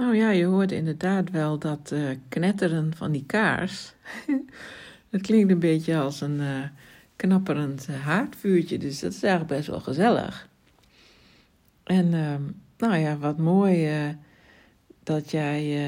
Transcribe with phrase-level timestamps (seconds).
[0.00, 3.92] Nou ja, je hoort inderdaad wel dat uh, knetteren van die kaars.
[5.10, 6.62] het klinkt een beetje als een uh,
[7.16, 10.48] knapperend haardvuurtje, dus dat is eigenlijk best wel gezellig.
[11.82, 12.34] En uh,
[12.78, 13.88] nou ja, wat mooi
[15.02, 15.78] dat jij,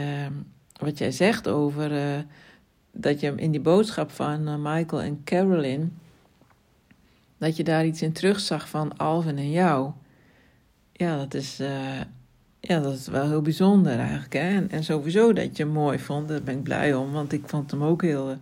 [0.79, 2.25] wat jij zegt over
[2.93, 5.99] dat je in die boodschap van Michael en Carolyn,
[7.39, 9.91] dat je daar iets in terugzag van Alvin en jou.
[10.93, 11.61] Ja, dat is
[12.65, 14.33] ja, dat is wel heel bijzonder eigenlijk.
[14.33, 14.49] Hè?
[14.49, 17.13] En, en sowieso dat je hem mooi vond, daar ben ik blij om.
[17.13, 18.37] Want ik vond hem ook heel,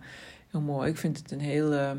[0.51, 0.89] heel mooi.
[0.89, 1.91] Ik vind het een heel uh,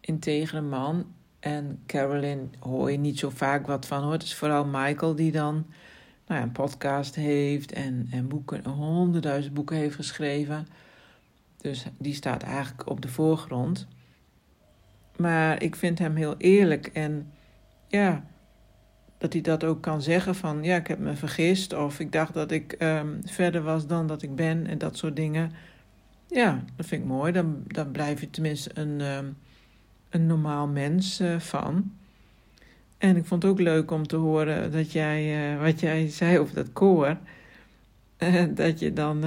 [0.00, 1.06] integere man.
[1.40, 4.12] En Carolyn hoor je niet zo vaak wat van hoor.
[4.12, 5.66] Het is vooral Michael die dan
[6.26, 10.66] nou ja, een podcast heeft en, en boeken, honderdduizend boeken heeft geschreven.
[11.60, 13.86] Dus die staat eigenlijk op de voorgrond.
[15.16, 17.32] Maar ik vind hem heel eerlijk en
[17.88, 18.24] ja,
[19.18, 22.34] dat hij dat ook kan zeggen van ja, ik heb me vergist of ik dacht
[22.34, 25.52] dat ik um, verder was dan dat ik ben en dat soort dingen.
[26.26, 27.32] Ja, dat vind ik mooi.
[27.32, 29.36] Dan, dan blijf je tenminste een, um,
[30.10, 31.92] een normaal mens uh, van.
[32.98, 36.38] En ik vond het ook leuk om te horen dat jij, uh, wat jij zei
[36.38, 37.16] over dat koor.
[38.18, 39.18] Uh, dat je dan,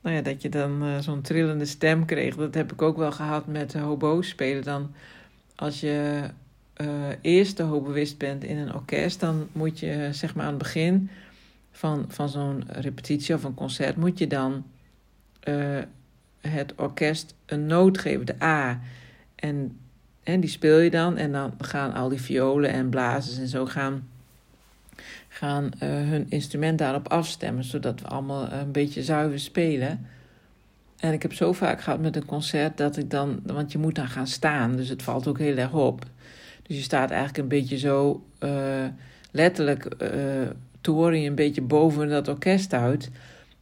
[0.00, 2.36] nou ja, dat je dan zo'n trillende stem kreeg.
[2.36, 4.62] Dat heb ik ook wel gehad met hobo spelen.
[4.62, 4.94] Dan
[5.54, 6.28] als je
[6.80, 6.88] uh,
[7.20, 11.10] eerst bewust bent in een orkest, dan moet je zeg maar aan het begin
[11.70, 14.64] van, van zo'n repetitie of een concert, moet je dan
[15.44, 15.78] uh,
[16.40, 18.80] het orkest een noot geven, de A.
[19.34, 19.78] En,
[20.22, 23.66] en die speel je dan en dan gaan al die violen en blazers en zo
[23.66, 24.08] gaan,
[25.28, 30.06] gaan uh, hun instrument daarop afstemmen, zodat we allemaal een beetje zuiver spelen.
[30.96, 33.94] En ik heb zo vaak gehad met een concert dat ik dan, want je moet
[33.94, 36.04] dan gaan staan, dus het valt ook heel erg op.
[36.68, 38.84] Dus je staat eigenlijk een beetje zo uh,
[39.30, 43.10] letterlijk uh, je een beetje boven dat orkest uit.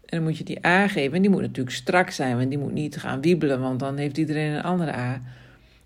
[0.04, 1.16] En dan moet je die A geven.
[1.16, 4.18] En die moet natuurlijk strak zijn, want die moet niet gaan wiebelen, want dan heeft
[4.18, 5.22] iedereen een andere A.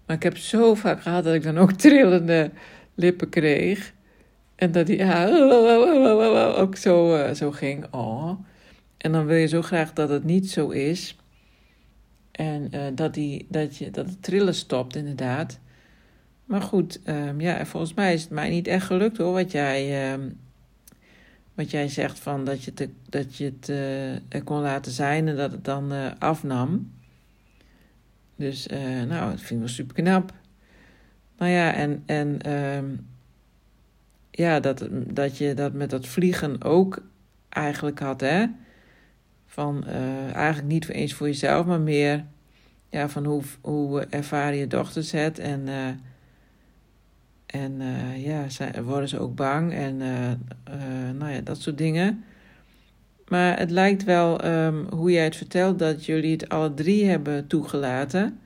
[0.07, 2.51] Maar ik heb zo vaak gehad dat ik dan ook trillende
[2.95, 3.93] lippen kreeg.
[4.55, 5.29] En dat die A
[6.63, 7.87] ook zo, uh, zo ging.
[7.91, 8.31] Oh.
[8.97, 11.17] En dan wil je zo graag dat het niet zo is.
[12.33, 15.61] En dat, die, dat, je, dat het trillen stopt, inderdaad.
[16.51, 20.13] Maar goed, um, ja, volgens mij is het mij niet echt gelukt hoor, wat jij,
[20.13, 20.39] um,
[21.55, 23.55] wat jij zegt van dat je, te, dat je
[24.29, 26.93] het kon laten zijn en dat het dan uh, afnam.
[28.37, 30.33] Dus uh, nou, dat vind ik wel super knap.
[31.39, 33.07] Nou ja, en, en um,
[34.31, 37.03] ja, dat, dat je dat met dat vliegen ook
[37.49, 38.47] eigenlijk had, hè?
[39.47, 42.25] Van eigenlijk niet eens voor jezelf, maar meer
[42.89, 45.69] ja, van hoe, hoe ervaren je dochters het en
[47.51, 48.47] en uh, ja,
[48.83, 52.25] worden ze ook bang en uh, uh, nou ja, dat soort dingen.
[53.29, 57.47] Maar het lijkt wel, um, hoe jij het vertelt, dat jullie het alle drie hebben
[57.47, 58.39] toegelaten.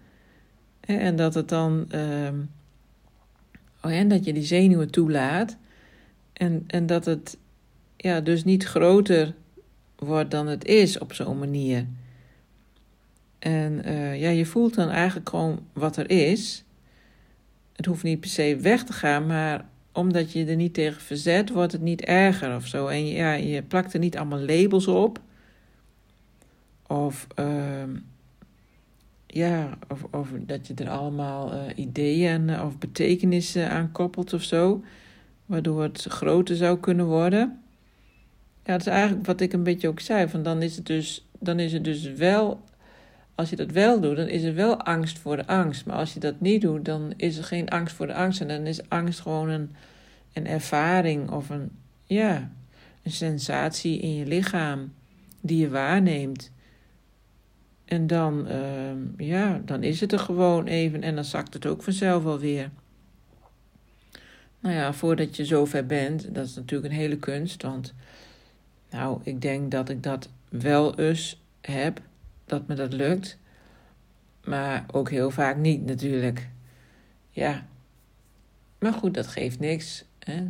[0.80, 2.50] En dat het dan, um,
[3.82, 5.56] oh, en dat je die zenuwen toelaat.
[6.32, 7.38] En, en dat het
[7.96, 9.34] ja, dus niet groter
[9.96, 11.86] wordt dan het is op zo'n manier.
[13.38, 13.82] En
[14.18, 16.64] ja, je voelt dan eigenlijk gewoon wat er is
[17.76, 21.50] het hoeft niet per se weg te gaan, maar omdat je er niet tegen verzet,
[21.50, 22.86] wordt het niet erger of zo.
[22.86, 25.20] En ja, je plakt er niet allemaal labels op.
[26.86, 27.82] Of, uh,
[29.26, 34.42] ja, of, of dat je er allemaal uh, ideeën uh, of betekenissen aan koppelt of
[34.42, 34.84] zo.
[35.46, 37.62] Waardoor het groter zou kunnen worden.
[38.64, 40.28] Ja, dat is eigenlijk wat ik een beetje ook zei.
[40.28, 42.60] Van dan, is het dus, dan is het dus wel
[43.34, 45.86] als je dat wel doet, dan is er wel angst voor de angst.
[45.86, 48.40] Maar als je dat niet doet, dan is er geen angst voor de angst.
[48.40, 49.74] En dan is angst gewoon een,
[50.32, 51.70] een ervaring of een,
[52.04, 52.50] ja,
[53.02, 54.92] een sensatie in je lichaam
[55.40, 56.52] die je waarneemt.
[57.84, 61.82] En dan, uh, ja, dan is het er gewoon even en dan zakt het ook
[61.82, 62.70] vanzelf alweer.
[64.60, 67.62] Nou ja, voordat je zover bent, dat is natuurlijk een hele kunst.
[67.62, 67.94] Want,
[68.90, 72.00] nou, ik denk dat ik dat wel eens heb
[72.44, 73.38] dat me dat lukt.
[74.44, 76.48] Maar ook heel vaak niet natuurlijk.
[77.30, 77.66] Ja.
[78.78, 80.04] Maar goed, dat geeft niks.
[80.18, 80.46] Hè?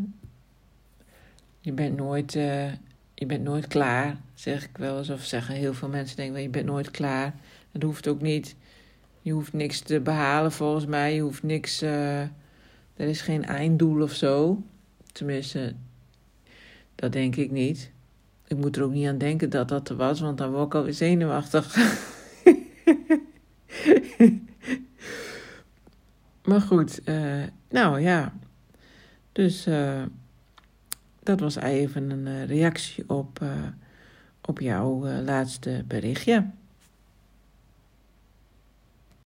[1.60, 2.72] Je bent nooit, uh,
[3.14, 5.10] je bent nooit klaar, zeg ik wel eens.
[5.10, 7.34] Of zeggen heel veel mensen denken, je bent nooit klaar.
[7.72, 8.56] Dat hoeft ook niet.
[9.22, 11.14] Je hoeft niks te behalen volgens mij.
[11.14, 12.30] Je hoeft niks, uh, er
[12.96, 14.62] is geen einddoel of zo.
[15.12, 15.74] Tenminste,
[16.94, 17.90] dat denk ik niet.
[18.46, 20.74] Ik moet er ook niet aan denken dat dat er was, want dan word ik
[20.74, 21.76] alweer zenuwachtig.
[26.44, 28.32] maar goed, uh, nou ja.
[29.32, 30.02] Dus uh,
[31.22, 33.40] dat was even een uh, reactie op
[34.46, 36.46] op jouw laatste berichtje.